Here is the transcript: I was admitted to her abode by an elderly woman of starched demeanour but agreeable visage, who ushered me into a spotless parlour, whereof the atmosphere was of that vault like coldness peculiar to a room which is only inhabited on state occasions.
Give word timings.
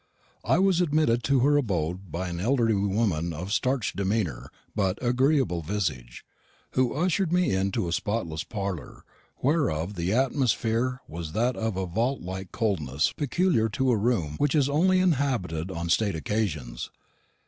I 0.43 0.57
was 0.57 0.81
admitted 0.81 1.21
to 1.25 1.41
her 1.41 1.57
abode 1.57 2.11
by 2.11 2.29
an 2.29 2.39
elderly 2.39 2.73
woman 2.73 3.33
of 3.33 3.51
starched 3.53 3.95
demeanour 3.95 4.49
but 4.75 4.97
agreeable 4.99 5.61
visage, 5.61 6.25
who 6.71 6.93
ushered 6.95 7.31
me 7.31 7.53
into 7.53 7.87
a 7.87 7.93
spotless 7.93 8.43
parlour, 8.43 9.03
whereof 9.43 9.93
the 9.93 10.11
atmosphere 10.11 11.01
was 11.07 11.35
of 11.35 11.35
that 11.53 11.89
vault 11.93 12.21
like 12.23 12.51
coldness 12.51 13.11
peculiar 13.13 13.69
to 13.69 13.91
a 13.91 13.95
room 13.95 14.37
which 14.39 14.55
is 14.55 14.67
only 14.67 14.97
inhabited 14.99 15.69
on 15.69 15.87
state 15.87 16.15
occasions. 16.15 16.89